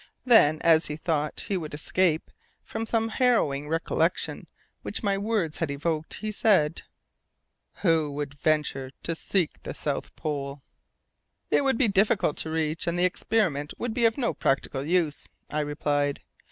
[0.25, 2.31] Then, as though he would escape
[2.63, 4.47] from some harrowing recollection
[4.81, 6.81] which my words had evoked, he said,
[7.83, 10.63] "Who would venture to seek the South Pole?"
[11.51, 15.27] "It would be difficult to reach, and the experiments would be of no practical use,"
[15.51, 16.21] I replied.